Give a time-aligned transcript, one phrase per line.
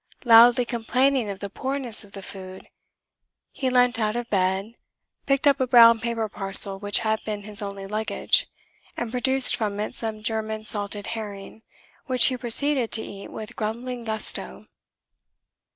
[0.25, 2.67] Loudly complaining of the poorness of the food,
[3.51, 4.73] he leant out of bed,
[5.27, 8.47] picked up a brown paper parcel which had been his only luggage,
[8.97, 11.61] and produced from it some German salted herring,
[12.07, 14.65] which he proceeded to eat with grumbling gusto.